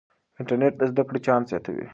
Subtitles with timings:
[0.39, 1.85] انټرنیټ د زده کړې چانس زیاتوي.